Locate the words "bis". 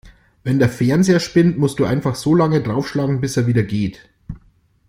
3.21-3.37